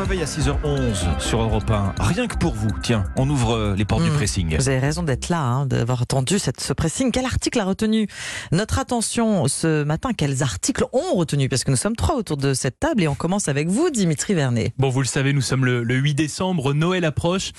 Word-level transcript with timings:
réveil 0.00 0.22
à 0.22 0.24
6h11 0.26 1.18
sur 1.20 1.42
Europe 1.42 1.70
1. 1.70 1.94
Rien 2.02 2.26
que 2.26 2.36
pour 2.36 2.54
vous, 2.54 2.68
tiens, 2.82 3.04
on 3.16 3.28
ouvre 3.28 3.54
euh, 3.54 3.74
les 3.76 3.84
portes 3.84 4.02
du 4.02 4.10
Mmh. 4.10 4.14
pressing. 4.14 4.56
Vous 4.56 4.68
avez 4.68 4.78
raison 4.78 5.02
d'être 5.02 5.28
là, 5.28 5.40
hein, 5.42 5.66
d'avoir 5.66 6.02
attendu 6.02 6.38
cette, 6.38 6.60
ce 6.60 6.72
pressing. 6.72 7.10
Quel 7.12 7.24
article 7.26 7.60
a 7.60 7.64
retenu 7.64 8.06
notre 8.50 8.78
attention 8.78 9.46
ce 9.46 9.84
matin? 9.84 10.10
Quels 10.16 10.42
articles 10.42 10.84
ont 10.92 11.14
retenu? 11.16 11.48
Parce 11.50 11.64
que 11.64 11.70
nous 11.70 11.76
sommes 11.76 11.96
trois 11.96 12.16
autour 12.16 12.36
de 12.38 12.54
cette 12.54 12.80
table 12.80 13.02
et 13.02 13.08
on 13.08 13.14
commence 13.14 13.48
avec 13.48 13.68
vous, 13.68 13.90
Dimitri 13.90 14.32
Vernet. 14.34 14.72
Bon, 14.78 14.88
vous 14.88 15.00
le 15.00 15.06
savez, 15.06 15.32
nous 15.34 15.42
sommes 15.42 15.64
le, 15.66 15.82
le 15.82 15.94
8 15.96 16.14
décembre, 16.14 16.72
Noël 16.72 17.04
approche. 17.04 17.52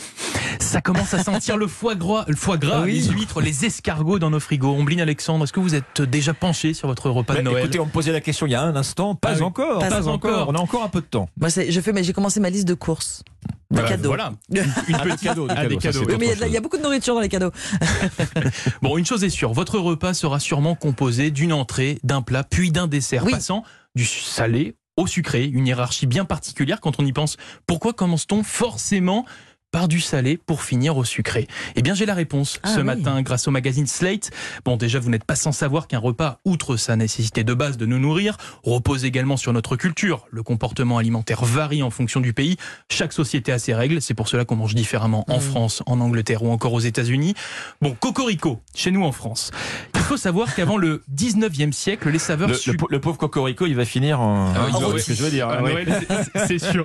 Ça 0.59 0.81
commence 0.81 1.13
à 1.13 1.23
sentir 1.23 1.57
le 1.57 1.67
foie 1.67 1.95
gras, 1.95 2.25
le 2.27 2.35
foie 2.35 2.57
gras, 2.57 2.81
Oui. 2.83 2.93
les 2.93 3.07
huîtres, 3.13 3.41
les 3.41 3.65
escargots 3.65 4.19
dans 4.19 4.29
nos 4.31 4.39
frigos. 4.39 4.71
Ombline 4.75 5.01
Alexandre, 5.01 5.43
est-ce 5.43 5.53
que 5.53 5.59
vous 5.59 5.75
êtes 5.75 6.01
déjà 6.01 6.33
penché 6.33 6.73
sur 6.73 6.87
votre 6.87 7.09
repas 7.09 7.35
de 7.35 7.41
Noël? 7.41 7.63
écoutez, 7.65 7.79
on 7.79 7.85
me 7.85 7.91
posait 7.91 8.11
la 8.11 8.21
question 8.21 8.47
il 8.47 8.51
y 8.51 8.55
a 8.55 8.61
un 8.63 8.75
instant. 8.75 9.15
Pas 9.15 9.29
Ah 9.31 9.35
oui. 9.37 9.41
encore, 9.43 9.79
Pas 9.79 9.89
pas, 9.89 10.07
encore. 10.07 10.13
encore. 10.45 10.49
On 10.49 10.55
a 10.55 10.59
encore 10.59 10.83
un 10.83 10.87
peu 10.89 11.01
de 11.01 11.05
temps. 11.05 11.29
Moi, 11.39 11.49
je 11.49 11.79
fais, 11.81 11.93
mais 11.93 12.03
j'ai 12.03 12.13
commencé 12.13 12.30
ma 12.39 12.49
liste 12.49 12.67
de 12.67 12.73
courses. 12.73 13.23
De 13.71 13.77
Bah, 13.77 13.83
cadeaux. 13.87 14.09
Voilà, 14.09 14.33
une 14.49 14.63
petite 14.63 14.95
Ah, 14.95 15.03
des 15.05 15.15
cadeaux, 15.17 15.47
ça, 15.47 15.55
cadeaux. 15.55 15.79
c'est 15.79 15.99
Oui, 15.99 16.15
mais 16.19 16.25
il 16.25 16.29
y 16.29 16.31
a 16.31 16.35
de 16.35 16.39
la- 16.41 16.45
autre 16.45 16.47
il 16.47 16.53
y, 16.53 16.57
a 16.57 16.61
beaucoup 16.61 16.77
de 16.77 16.81
nourriture 16.83 17.13
dans 17.15 17.21
les 17.21 17.29
cadeaux. 17.29 17.51
Bon, 18.81 18.97
une 18.97 19.05
chose 19.05 19.23
est 19.23 19.29
sûre, 19.29 19.53
votre 19.53 19.79
repas 19.79 20.13
sera 20.13 20.39
sûrement 20.39 20.75
composé 20.75 21.31
d'une 21.31 21.53
entrée, 21.53 21.99
d'un 22.03 22.21
plat, 22.21 22.43
puis 22.43 22.71
d'un 22.71 22.87
dessert, 22.87 23.23
Oui. 23.25 23.31
passant 23.31 23.63
du 23.95 24.05
salé 24.05 24.75
au 24.97 25.07
sucré, 25.07 25.45
une 25.45 25.67
hiérarchie 25.67 26.05
bien 26.05 26.25
particulière 26.25 26.81
quand 26.81 26.99
on 26.99 27.05
y 27.05 27.13
pense. 27.13 27.37
Pourquoi 27.65 27.93
commence-t-on 27.93 28.43
forcément 28.43 29.25
par 29.71 29.87
du 29.87 30.01
salé 30.01 30.37
pour 30.37 30.63
finir 30.63 30.97
au 30.97 31.03
sucré 31.05 31.47
Eh 31.75 31.81
bien, 31.81 31.93
j'ai 31.93 32.05
la 32.05 32.13
réponse 32.13 32.59
Ah 32.63 32.73
ce 32.73 32.79
oui. 32.79 32.83
matin 32.83 33.21
grâce 33.21 33.47
au 33.47 33.51
magazine 33.51 33.87
Slate. 33.87 34.29
Bon, 34.65 34.75
déjà, 34.75 34.99
vous 34.99 35.09
n'êtes 35.09 35.23
pas 35.23 35.35
sans 35.35 35.51
savoir 35.53 35.87
qu'un 35.87 35.99
repas, 35.99 36.39
outre 36.45 36.75
sa 36.77 36.95
nécessité 36.95 37.43
de 37.43 37.53
base 37.53 37.77
de 37.77 37.85
nous 37.85 37.99
nourrir, 37.99 38.35
repose 38.63 39.05
également 39.05 39.37
sur 39.37 39.53
notre 39.53 39.77
culture. 39.77 40.25
Le 40.29 40.43
comportement 40.43 40.97
alimentaire 40.97 41.43
varie 41.45 41.83
en 41.83 41.89
fonction 41.89 42.19
du 42.19 42.33
pays. 42.33 42.57
Chaque 42.89 43.13
société 43.13 43.51
a 43.51 43.59
ses 43.59 43.73
règles. 43.73 44.01
C'est 44.01 44.13
pour 44.13 44.27
cela 44.27 44.43
qu'on 44.45 44.57
mange 44.57 44.75
différemment 44.75 45.23
en 45.29 45.37
Mm. 45.37 45.41
France, 45.41 45.83
en 45.85 45.99
Angleterre 46.01 46.43
ou 46.43 46.51
encore 46.51 46.73
aux 46.73 46.79
États-Unis. 46.81 47.33
Bon, 47.81 47.95
cocorico, 47.97 48.61
chez 48.75 48.91
nous 48.91 49.03
en 49.03 49.11
France. 49.11 49.51
Il 49.95 50.01
faut 50.01 50.17
savoir 50.17 50.53
qu'avant 50.53 50.77
le 50.77 51.03
19e 51.07 51.71
siècle, 51.71 52.09
les 52.09 52.19
saveurs 52.19 52.49
Le, 52.89 52.99
pauvre 52.99 53.17
Cocorico, 53.17 53.65
il 53.65 53.75
va 53.75 53.85
finir 53.85 54.19
en. 54.19 54.51
Ah 54.53 54.65
oui, 54.67 54.85
oui. 54.95 55.01
ce 55.01 55.07
que 55.07 55.13
je 55.13 55.23
veux 55.23 55.29
dire. 55.31 55.47
À 55.47 55.63
oui. 55.63 55.71
Noël, 55.71 56.01
c'est- 56.33 56.47
c'est 56.47 56.59
sûr. 56.71 56.83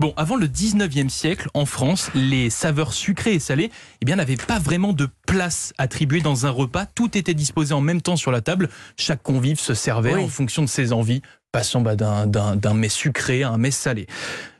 Bon, 0.00 0.12
avant 0.18 0.36
le 0.36 0.46
19e 0.48 1.08
siècle, 1.08 1.48
en 1.54 1.64
France, 1.64 1.93
les 2.14 2.50
saveurs 2.50 2.92
sucrées 2.92 3.34
et 3.34 3.38
salées 3.38 3.70
eh 4.00 4.04
bien, 4.04 4.16
n'avaient 4.16 4.36
pas 4.36 4.58
vraiment 4.58 4.92
de 4.92 5.08
place 5.26 5.72
attribuée 5.78 6.20
dans 6.20 6.46
un 6.46 6.50
repas. 6.50 6.86
Tout 6.86 7.16
était 7.16 7.34
disposé 7.34 7.74
en 7.74 7.80
même 7.80 8.02
temps 8.02 8.16
sur 8.16 8.30
la 8.30 8.40
table. 8.40 8.68
Chaque 8.96 9.22
convive 9.22 9.58
se 9.58 9.74
servait 9.74 10.14
Oui. 10.14 10.24
en 10.24 10.28
fonction 10.28 10.62
de 10.62 10.68
ses 10.68 10.92
envies, 10.92 11.22
passant 11.54 11.82
bah, 11.82 11.94
d'un- 11.94 12.26
d'un 12.26 12.56
d'un 12.56 12.74
mets 12.74 12.88
sucré 12.88 13.44
à 13.44 13.50
un 13.50 13.58
mets 13.58 13.70
salé. 13.70 14.08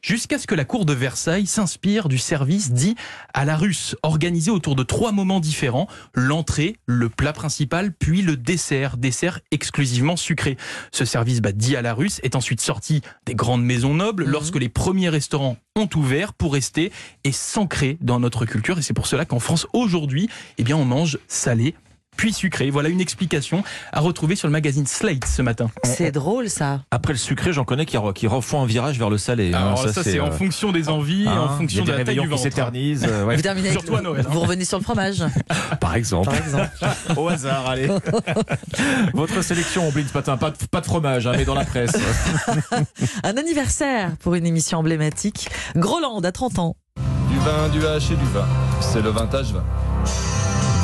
Jusqu'à 0.01 0.39
ce 0.39 0.47
que 0.47 0.55
la 0.55 0.65
cour 0.65 0.85
de 0.85 0.93
Versailles 0.93 1.47
s'inspire 1.47 2.09
du 2.09 2.19
service 2.19 2.71
dit 2.71 2.95
à 3.33 3.45
la 3.45 3.57
russe, 3.57 3.97
organisé 4.05 4.53
autour 4.53 4.77
de 4.77 4.85
trois 4.85 5.11
moments 5.11 5.41
différents 5.41 5.89
l'entrée, 6.15 6.77
le 6.87 7.09
plat 7.09 7.33
principal, 7.33 7.91
puis 7.93 8.23
le 8.23 8.37
dessert, 8.37 8.97
dessert 8.97 9.41
exclusivement 9.51 10.15
sucré. 10.17 10.57
Ce 10.93 11.05
service 11.05 11.41
bah, 11.41 11.51
dit 11.51 11.75
à 11.75 11.83
la 11.83 11.95
russe 11.95 12.21
est 12.23 12.37
ensuite 12.37 12.61
sorti 12.61 13.01
des 13.27 13.35
grandes 13.35 13.65
maisons 13.65 13.95
nobles 13.95 14.25
Mhm. 14.27 14.31
lorsque 14.31 14.57
les 14.57 14.69
premiers 14.69 15.09
restaurants 15.09 15.57
ont 15.75 15.89
ouvert 15.97 16.33
pour 16.33 16.53
rester 16.53 16.93
et 17.25 17.33
s'ancrer 17.33 17.99
dans 18.01 18.21
notre 18.21 18.45
culture. 18.45 18.79
Et 18.79 18.83
c'est 18.83 18.95
pour 18.95 19.09
cela 19.09 19.25
qu'en 19.25 19.41
France, 19.41 19.67
aujourd'hui, 19.73 20.29
eh 20.59 20.63
bien, 20.63 20.77
on 20.77 20.85
mange 20.85 21.19
salé 21.27 21.75
puis 22.17 22.33
sucré. 22.33 22.71
Voilà 22.71 22.89
une 22.89 23.01
explication 23.01 23.63
à 23.93 24.01
retrouver 24.01 24.37
sur 24.37 24.49
le 24.49 24.53
magazine 24.53 24.87
Slate 24.87 25.25
ce 25.27 25.43
matin. 25.43 25.71
C'est 25.85 26.11
drôle, 26.13 26.49
ça. 26.49 26.81
Après 26.91 27.13
le 27.13 27.19
sucré, 27.19 27.53
j'en 27.53 27.65
connais 27.65 27.87
qui, 27.87 27.97
qui 28.15 28.27
refont 28.27 28.63
un 28.63 28.67
virage 28.67 28.99
vers 28.99 29.11
le 29.11 29.19
salé. 29.19 29.53
hein. 29.55 29.59
Alors 29.59 29.89
ça, 29.89 30.03
c'est 30.03 30.21
en 30.21 30.29
euh, 30.29 30.31
fonction 30.31 30.73
des 30.73 30.89
envies 30.89 31.25
et 31.25 31.29
hein, 31.29 31.41
en 31.51 31.57
fonction 31.57 31.83
y 31.83 31.87
de 31.87 31.93
la 31.93 31.99
des 31.99 32.05
taille 32.05 32.15
du 32.15 32.21
réveillons 32.21 32.37
qui 32.37 32.43
ventre. 32.43 32.43
s'éternisent. 32.43 33.07
euh, 33.09 33.25
ouais. 33.25 33.37
Vous 33.37 33.43
terminez 33.43 33.69
avec- 33.69 33.81
Surtout 33.81 33.97
à 33.97 34.01
Noël, 34.03 34.25
hein. 34.27 34.31
Vous 34.31 34.41
revenez 34.41 34.65
sur 34.65 34.79
le 34.79 34.85
fromage, 34.85 35.23
Par 35.81 35.95
exemple. 35.97 36.27
par 36.31 36.37
exemple. 36.37 36.71
Au 37.17 37.29
hasard, 37.29 37.69
allez. 37.69 37.89
Votre 39.15 39.43
sélection, 39.43 39.89
Ombline, 39.89 40.07
ce 40.09 40.15
matin. 40.17 40.37
Pas 40.37 40.51
de, 40.51 40.57
pas 40.71 40.81
de 40.81 40.87
fromage, 40.87 41.27
hein, 41.27 41.33
mais 41.37 41.45
dans 41.45 41.55
la 41.55 41.65
presse. 41.65 41.93
Un 43.23 43.37
anniversaire 43.37 44.13
pour 44.21 44.35
une 44.35 44.47
émission 44.47 44.79
emblématique. 44.79 45.49
Groland 45.77 46.21
a 46.21 46.33
30 46.33 46.59
ans. 46.59 46.77
Du 47.31 47.39
vin, 47.41 47.69
du 47.71 47.81
H 47.81 48.13
et 48.13 48.17
du 48.17 48.25
vin. 48.33 48.47
C'est 48.81 49.03
le 49.03 49.11
vintage 49.11 49.53
vin. 49.53 49.65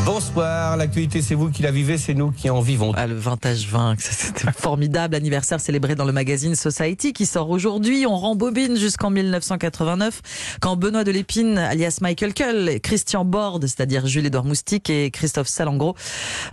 Bonsoir, 0.06 0.78
l'actualité 0.78 1.21
c'est 1.21 1.34
vous 1.34 1.50
qui 1.50 1.62
la 1.62 1.71
vivez, 1.71 1.99
c'est 1.99 2.15
nous 2.15 2.31
qui 2.31 2.49
en 2.49 2.61
vivons. 2.61 2.93
Ah, 2.97 3.06
le 3.06 3.15
vintage 3.15 3.69
20, 3.69 4.00
ça, 4.00 4.12
c'était 4.12 4.50
formidable 4.56 5.15
anniversaire 5.15 5.61
célébré 5.61 5.94
dans 5.94 6.06
le 6.06 6.12
magazine 6.12 6.55
Society 6.55 7.12
qui 7.12 7.27
sort 7.27 7.50
aujourd'hui. 7.50 8.06
On 8.06 8.16
rembobine 8.16 8.77
jusqu'en 8.77 9.10
1989 9.10 10.56
quand 10.60 10.77
Benoît 10.77 11.05
de 11.05 11.10
Lépine, 11.10 11.59
alias 11.59 11.99
Michael 12.00 12.33
Cull, 12.33 12.81
Christian 12.83 13.27
Borde, 13.27 13.66
c'est-à-dire 13.66 14.06
Jules-Édouard 14.06 14.44
Moustique 14.44 14.89
et 14.89 15.10
Christophe 15.10 15.49
Salengro, 15.49 15.94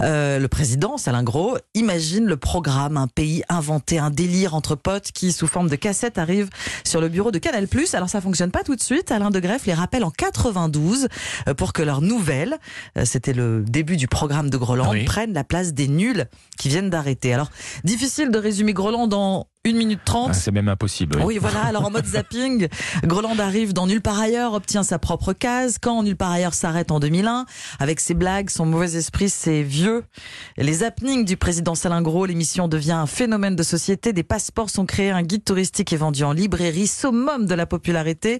euh, 0.01 0.39
le 0.39 0.47
président 0.49 0.97
Salengro, 0.97 1.57
imagine 1.73 2.25
le 2.25 2.37
programme 2.37 2.97
Un 2.97 3.07
pays 3.07 3.43
inventé, 3.47 3.97
un 3.97 4.09
délire 4.09 4.55
entre 4.55 4.75
potes 4.75 5.13
qui, 5.13 5.31
sous 5.31 5.47
forme 5.47 5.69
de 5.69 5.77
cassette, 5.77 6.17
arrive 6.17 6.49
sur 6.83 6.99
le 6.99 7.07
bureau 7.07 7.31
de 7.31 7.39
Canal+. 7.39 7.67
Alors 7.93 8.09
ça 8.09 8.19
fonctionne 8.19 8.51
pas 8.51 8.63
tout 8.63 8.75
de 8.75 8.81
suite. 8.81 9.09
Alain 9.09 9.29
de 9.29 9.39
Greff 9.39 9.65
les 9.65 9.73
rappelle 9.73 10.03
en 10.03 10.11
92 10.11 11.07
euh, 11.47 11.53
pour 11.53 11.71
que 11.71 11.81
leur 11.81 12.01
nouvelle, 12.01 12.57
euh, 12.97 13.05
c'était 13.05 13.36
le 13.37 13.63
début 13.63 13.95
du 13.95 14.07
programme 14.07 14.49
de 14.49 14.57
Groland, 14.57 14.91
Oui. 14.91 15.05
prenne 15.05 15.33
la 15.33 15.43
place 15.45 15.73
des 15.73 15.87
nuls 15.87 16.25
qui 16.57 16.67
viennent 16.69 16.89
d'arrêter. 16.89 17.33
Alors, 17.33 17.49
difficile 17.85 18.29
de 18.31 18.37
résumer 18.37 18.73
Groland 18.73 19.07
dans 19.07 19.47
1 19.65 19.73
minute 19.73 19.99
30. 20.05 20.29
Ah, 20.31 20.33
c'est 20.33 20.51
même 20.51 20.69
impossible. 20.69 21.17
oui. 21.17 21.23
Oui, 21.25 21.37
voilà. 21.39 21.61
Alors 21.65 21.85
en 21.85 21.89
mode 21.91 22.05
zapping, 22.05 22.67
Groland 23.03 23.37
arrive 23.39 23.73
dans 23.73 23.85
Nulle 23.87 24.01
part 24.01 24.17
ailleurs, 24.19 24.53
obtient 24.53 24.83
sa 24.83 24.97
propre 24.97 25.33
case. 25.33 25.77
Quand 25.81 26.03
Nulle 26.03 26.15
part 26.15 26.31
ailleurs 26.31 26.53
s'arrête 26.53 26.89
en 26.91 26.99
2001, 27.01 27.45
avec 27.79 27.99
ses 27.99 28.13
blagues, 28.13 28.49
son 28.49 28.65
mauvais 28.65 28.95
esprit, 28.95 29.29
ses 29.29 29.63
vieux, 29.63 30.03
les 30.57 30.83
happenings 30.83 31.25
du 31.25 31.35
président 31.37 31.75
Salingro, 31.75 32.25
l'émission 32.25 32.67
devient 32.69 32.93
un 32.93 33.07
phénomène 33.07 33.55
de 33.57 33.63
société. 33.63 34.13
Des 34.13 34.23
passeports 34.23 34.69
sont 34.69 34.85
créés, 34.85 35.11
un 35.11 35.23
guide 35.23 35.43
touristique 35.43 35.91
est 35.91 35.97
vendu 35.97 36.23
en 36.23 36.31
librairie, 36.31 36.87
summum 36.87 37.45
de 37.45 37.53
la 37.53 37.65
popularité. 37.65 38.39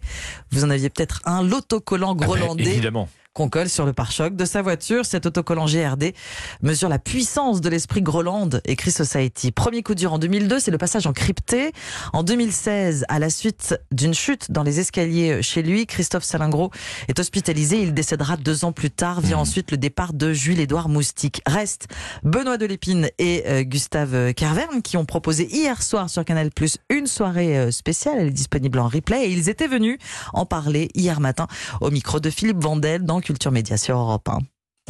Vous 0.52 0.64
en 0.64 0.69
aviez 0.69 0.90
peut-être 0.90 1.19
un, 1.25 1.44
l'autocollant 1.44 2.12
Ah, 2.12 2.19
bah, 2.19 2.25
grolandais 2.25 2.64
évidemment. 2.72 3.09
Qu'on 3.37 3.49
colle 3.49 3.69
sur 3.69 3.85
le 3.85 3.93
pare-choc 3.93 4.35
de 4.35 4.45
sa 4.45 4.63
voiture. 4.63 5.05
Cet 5.05 5.27
autocollant 5.27 5.65
GRD 5.65 6.15
mesure 6.63 6.89
la 6.89 6.97
puissance 6.97 7.61
de 7.61 7.69
l'esprit 7.69 8.01
Groland, 8.01 8.49
écrit 8.65 8.89
Society. 8.89 9.51
Premier 9.51 9.83
coup 9.83 9.93
dur 9.93 10.11
en 10.11 10.17
2002, 10.17 10.59
c'est 10.59 10.71
le 10.71 10.79
passage 10.79 11.05
en 11.05 11.13
crypté. 11.13 11.71
En 12.13 12.23
2016, 12.23 13.05
à 13.09 13.19
la 13.19 13.29
suite 13.29 13.79
d'une 13.91 14.15
chute 14.15 14.51
dans 14.51 14.63
les 14.63 14.79
escaliers 14.79 15.43
chez 15.43 15.61
lui, 15.61 15.85
Christophe 15.85 16.23
Salingro 16.23 16.71
est 17.09 17.19
hospitalisé. 17.19 17.79
Il 17.79 17.93
décédera 17.93 18.37
deux 18.37 18.65
ans 18.65 18.71
plus 18.71 18.89
tard. 18.89 19.21
Vient 19.21 19.37
ensuite 19.37 19.69
le 19.69 19.77
départ 19.77 20.13
de 20.13 20.33
Jules-Édouard 20.33 20.89
Moustique. 20.89 21.43
Reste 21.45 21.89
Benoît 22.23 22.57
Delépine 22.57 23.11
et 23.19 23.43
euh, 23.45 23.61
Gustave 23.61 24.33
Carverne 24.33 24.81
qui 24.81 24.97
ont 24.97 25.05
proposé 25.05 25.47
hier 25.55 25.83
soir 25.83 26.09
sur 26.09 26.25
Canal 26.25 26.49
Plus 26.49 26.79
une 26.89 27.05
soirée 27.05 27.55
euh, 27.59 27.69
spéciale. 27.69 28.15
Elle 28.17 28.27
est 28.29 28.31
disponible 28.31 28.79
en 28.79 28.87
replay 28.87 29.27
et 29.27 29.31
ils 29.31 29.47
étaient 29.47 29.67
venus 29.67 29.99
en 30.33 30.47
parler 30.47 30.89
hier 30.95 31.19
matin 31.19 31.45
au 31.81 31.91
micro 31.91 32.19
de 32.19 32.31
Philippe 32.31 32.63
Vandel 32.63 33.05
dans 33.05 33.21
Culture 33.27 33.51
Média 33.51 33.75
sur 33.75 33.97
Europe 33.97 34.29
1. 34.29 34.38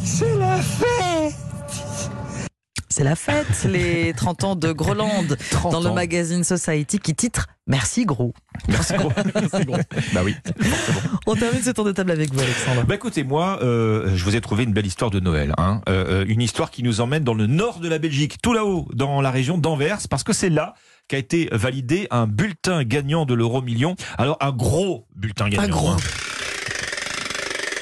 C'est 0.04 0.36
la 0.36 0.58
fête 0.58 1.34
C'est 2.88 3.02
la 3.02 3.16
fête, 3.16 3.64
les 3.64 4.12
30 4.12 4.44
ans 4.44 4.54
de 4.54 4.70
Groland 4.70 5.24
30 5.50 5.72
dans 5.72 5.80
le 5.80 5.88
ans. 5.88 5.94
magazine 5.94 6.44
Society 6.44 7.00
qui 7.00 7.16
titre 7.16 7.48
Merci 7.66 8.04
gros. 8.06 8.32
Merci 8.68 8.94
gros. 8.94 9.10
bah 10.14 10.20
oui. 10.24 10.36
On 11.26 11.34
termine 11.34 11.60
ce 11.62 11.70
tour 11.70 11.84
de 11.84 11.90
table 11.90 12.12
avec 12.12 12.32
vous 12.32 12.38
Alexandre. 12.38 12.84
Bah 12.86 12.94
écoutez, 12.94 13.24
moi, 13.24 13.58
euh, 13.62 14.12
je 14.14 14.22
vous 14.22 14.36
ai 14.36 14.40
trouvé 14.40 14.62
une 14.62 14.72
belle 14.72 14.86
histoire 14.86 15.10
de 15.10 15.18
Noël. 15.18 15.52
Hein. 15.58 15.80
Euh, 15.88 16.22
euh, 16.22 16.24
une 16.28 16.40
histoire 16.40 16.70
qui 16.70 16.84
nous 16.84 17.00
emmène 17.00 17.24
dans 17.24 17.34
le 17.34 17.48
nord 17.48 17.80
de 17.80 17.88
la 17.88 17.98
Belgique, 17.98 18.36
tout 18.40 18.52
là-haut, 18.52 18.86
dans 18.94 19.20
la 19.20 19.32
région 19.32 19.58
d'Anvers, 19.58 19.98
parce 20.08 20.22
que 20.22 20.32
c'est 20.32 20.48
là 20.48 20.74
qu'a 21.08 21.18
été 21.18 21.48
validé 21.50 22.06
un 22.12 22.28
bulletin 22.28 22.84
gagnant 22.84 23.26
de 23.26 23.34
l'euro 23.34 23.62
million. 23.62 23.96
Alors 24.16 24.36
un 24.40 24.52
gros 24.52 25.08
bulletin 25.16 25.48
gagnant. 25.48 25.64
Un 25.64 25.68
gros. 25.68 25.88
hein. 25.88 25.96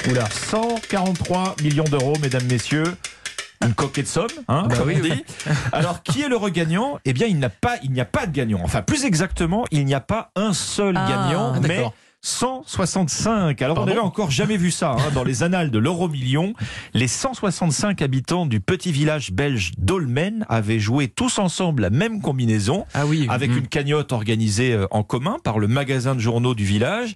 Oula, 0.08 0.28
143 0.30 1.56
millions 1.62 1.84
d'euros, 1.84 2.14
mesdames, 2.22 2.44
messieurs. 2.44 2.96
Une 3.64 3.74
coquette 3.74 4.04
de 4.04 4.10
somme, 4.10 4.26
hein, 4.48 4.66
Bah 4.68 4.76
comme 4.76 4.88
oui, 4.88 4.96
on 4.98 5.02
dit. 5.02 5.24
Alors, 5.72 6.02
qui 6.02 6.22
est 6.22 6.28
l'heureux 6.28 6.50
gagnant 6.50 6.98
Eh 7.04 7.12
bien, 7.12 7.26
il 7.26 7.38
n'a 7.38 7.48
pas, 7.48 7.76
il 7.82 7.90
n'y 7.90 8.00
a 8.00 8.04
pas 8.04 8.26
de 8.26 8.32
gagnant. 8.32 8.60
Enfin, 8.62 8.82
plus 8.82 9.04
exactement, 9.04 9.64
il 9.70 9.84
n'y 9.86 9.94
a 9.94 10.00
pas 10.00 10.30
un 10.36 10.52
seul 10.52 10.94
Ah, 10.96 11.08
gagnant, 11.08 11.60
mais. 11.60 11.84
165. 12.26 13.62
Alors 13.62 13.78
on 13.78 13.86
n'avait 13.86 13.98
encore 14.00 14.32
jamais 14.32 14.56
vu 14.56 14.72
ça 14.72 14.96
hein, 14.98 15.10
dans 15.14 15.22
les 15.22 15.44
annales 15.44 15.70
de 15.70 15.78
l'euro 15.78 16.08
million. 16.08 16.54
Les 16.92 17.06
165 17.06 18.02
habitants 18.02 18.46
du 18.46 18.58
petit 18.60 18.90
village 18.90 19.30
belge 19.32 19.70
d'Olmen 19.78 20.44
avaient 20.48 20.80
joué 20.80 21.06
tous 21.06 21.38
ensemble 21.38 21.82
la 21.82 21.90
même 21.90 22.20
combinaison 22.20 22.84
Ah 22.94 23.06
oui. 23.06 23.26
avec 23.30 23.50
Mhm. 23.50 23.58
une 23.58 23.68
cagnotte 23.68 24.12
organisée 24.12 24.72
euh, 24.72 24.86
en 24.90 25.04
commun 25.04 25.36
par 25.44 25.60
le 25.60 25.68
magasin 25.68 26.16
de 26.16 26.20
journaux 26.20 26.54
du 26.56 26.64
village. 26.64 27.14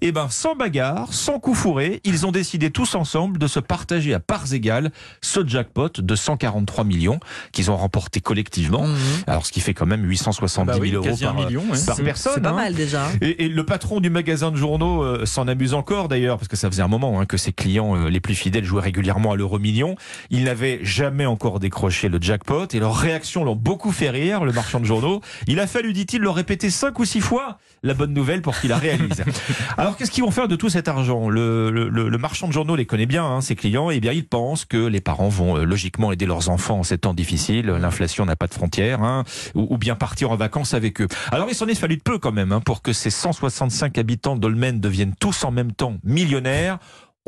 Et 0.00 0.10
ben 0.10 0.28
sans 0.30 0.54
bagarre, 0.56 1.12
sans 1.12 1.38
coup 1.38 1.54
fourré, 1.54 2.00
ils 2.04 2.24
ont 2.24 2.32
décidé 2.32 2.70
tous 2.70 2.94
ensemble 2.94 3.38
de 3.38 3.46
se 3.46 3.60
partager 3.60 4.14
à 4.14 4.20
parts 4.20 4.54
égales 4.54 4.90
ce 5.20 5.46
jackpot 5.46 5.90
de 5.98 6.14
143 6.16 6.84
millions 6.84 7.20
qu'ils 7.52 7.70
ont 7.70 7.76
remporté 7.76 8.20
collectivement. 8.20 8.86
Mhm. 8.86 8.96
Alors 9.26 9.44
ce 9.44 9.52
qui 9.52 9.60
fait 9.60 9.74
quand 9.74 9.86
même 9.86 10.02
870 10.04 10.66
Bah 10.66 10.78
oui, 10.80 10.90
000 10.90 11.02
euros 11.02 11.10
quasi 11.10 11.26
un 11.26 11.34
par, 11.34 11.44
million, 11.44 11.62
ouais. 11.70 11.78
par 11.86 11.96
personne. 11.96 12.32
C'est 12.36 12.40
pas 12.40 12.48
hein. 12.50 12.54
mal 12.54 12.74
déjà. 12.74 13.06
Et, 13.20 13.44
et 13.44 13.48
le 13.50 13.66
patron 13.66 14.00
du 14.00 14.08
magasin 14.08 14.45
de 14.50 14.56
journaux 14.56 15.02
euh, 15.02 15.26
s'en 15.26 15.48
amuse 15.48 15.74
encore 15.74 16.08
d'ailleurs, 16.08 16.38
parce 16.38 16.48
que 16.48 16.56
ça 16.56 16.68
faisait 16.70 16.82
un 16.82 16.88
moment 16.88 17.20
hein, 17.20 17.26
que 17.26 17.36
ses 17.36 17.52
clients 17.52 17.96
euh, 17.96 18.08
les 18.08 18.20
plus 18.20 18.34
fidèles 18.34 18.64
jouaient 18.64 18.82
régulièrement 18.82 19.32
à 19.32 19.36
l'euro 19.36 19.58
million. 19.58 19.96
Ils 20.30 20.44
n'avaient 20.44 20.80
jamais 20.82 21.26
encore 21.26 21.60
décroché 21.60 22.08
le 22.08 22.18
jackpot 22.20 22.66
et 22.72 22.78
leurs 22.78 22.96
réactions 22.96 23.44
l'ont 23.44 23.56
beaucoup 23.56 23.92
fait 23.92 24.10
rire, 24.10 24.44
le 24.44 24.52
marchand 24.52 24.80
de 24.80 24.84
journaux. 24.84 25.20
Il 25.46 25.60
a 25.60 25.66
fallu, 25.66 25.92
dit-il, 25.92 26.20
leur 26.22 26.34
répéter 26.34 26.70
cinq 26.70 26.98
ou 26.98 27.04
six 27.04 27.20
fois 27.20 27.58
la 27.82 27.94
bonne 27.94 28.12
nouvelle 28.12 28.42
pour 28.42 28.58
qu'il 28.58 28.70
la 28.70 28.78
réalise. 28.78 29.22
Alors 29.78 29.96
qu'est-ce 29.96 30.10
qu'ils 30.10 30.24
vont 30.24 30.30
faire 30.32 30.48
de 30.48 30.56
tout 30.56 30.68
cet 30.68 30.88
argent? 30.88 31.28
Le, 31.28 31.70
le- 31.70 32.18
marchand 32.18 32.48
de 32.48 32.52
journaux 32.52 32.74
les 32.74 32.86
connaît 32.86 33.06
bien, 33.06 33.24
hein, 33.24 33.40
ses 33.40 33.54
clients, 33.54 33.90
et 33.90 34.00
bien 34.00 34.10
il 34.12 34.26
pense 34.26 34.64
que 34.64 34.78
les 34.78 35.00
parents 35.00 35.28
vont 35.28 35.58
euh, 35.58 35.64
logiquement 35.64 36.10
aider 36.10 36.26
leurs 36.26 36.48
enfants 36.48 36.78
en 36.80 36.82
ces 36.82 36.98
temps 36.98 37.14
difficiles. 37.14 37.66
L'inflation 37.66 38.24
n'a 38.24 38.34
pas 38.34 38.46
de 38.48 38.54
frontières, 38.54 39.02
hein, 39.02 39.22
ou, 39.54 39.68
ou 39.70 39.78
bien 39.78 39.94
partir 39.94 40.30
en 40.32 40.36
vacances 40.36 40.74
avec 40.74 41.00
eux. 41.00 41.06
Alors 41.30 41.46
il 41.48 41.54
s'en 41.54 41.66
est 41.68 41.74
fallu 41.76 41.98
de 41.98 42.02
peu 42.02 42.18
quand 42.18 42.32
même 42.32 42.58
pour 42.64 42.82
que 42.82 42.92
ces 42.92 43.10
165 43.10 43.96
habitants 43.98 44.25
d'Olmen 44.34 44.80
deviennent 44.80 45.14
tous 45.14 45.44
en 45.44 45.52
même 45.52 45.70
temps 45.72 45.98
millionnaires. 46.02 46.78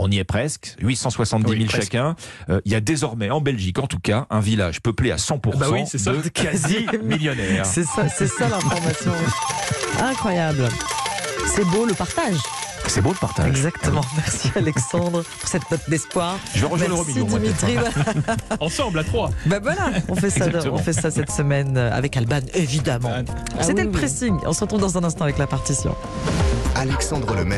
On 0.00 0.10
y 0.10 0.18
est 0.18 0.24
presque, 0.24 0.76
870 0.80 1.48
000 1.50 1.60
Oui, 1.60 1.66
presque. 1.66 1.92
chacun. 1.92 2.16
Euh, 2.50 2.60
Il 2.64 2.72
y 2.72 2.74
a 2.76 2.80
désormais 2.80 3.30
en 3.30 3.40
Belgique, 3.40 3.78
en 3.78 3.86
tout 3.86 3.98
cas, 4.00 4.26
un 4.30 4.40
village 4.40 4.80
peuplé 4.80 5.10
à 5.12 5.16
100% 5.16 5.58
Bah 5.58 5.66
oui, 5.72 5.86
ça. 5.86 6.12
de 6.12 6.28
quasi 6.28 6.86
millionnaires. 7.02 7.66
C'est 7.66 7.84
ça, 7.84 8.08
c'est 8.08 8.28
ça 8.28 8.48
l'information. 8.48 9.12
Incroyable. 10.00 10.68
C'est 11.46 11.64
beau 11.66 11.84
le 11.86 11.94
partage. 11.94 12.36
C'est 12.88 13.02
beau 13.02 13.10
le 13.10 13.16
partage. 13.16 13.48
Exactement. 13.48 14.00
Merci 14.16 14.50
Alexandre 14.56 15.22
pour 15.40 15.48
cette 15.48 15.70
note 15.70 15.80
d'espoir. 15.88 16.38
Je 16.54 16.60
vais 16.62 16.66
rejoindre 16.66 16.94
Merci 16.96 17.12
million. 17.12 17.26
moi, 17.28 17.38
Dimitri. 17.38 17.76
Ensemble 18.60 18.98
à 19.00 19.04
trois. 19.04 19.30
Ben 19.46 19.60
voilà, 19.62 19.90
on 20.08 20.14
fait 20.14 20.30
ça, 20.30 20.46
Exactement. 20.46 20.74
on 20.74 20.78
fait 20.78 20.92
ça 20.94 21.10
cette 21.10 21.30
semaine 21.30 21.76
avec 21.76 22.16
Alban, 22.16 22.40
évidemment. 22.54 23.10
Ah, 23.58 23.62
C'était 23.62 23.82
oui, 23.82 23.88
le 23.88 23.92
oui. 23.92 23.98
pressing. 23.98 24.38
On 24.46 24.52
se 24.52 24.60
retrouve 24.60 24.80
dans 24.80 24.96
un 24.98 25.04
instant 25.04 25.24
avec 25.24 25.38
la 25.38 25.46
partition. 25.46 25.94
Alexandre 26.74 27.34
Lemaire. 27.34 27.56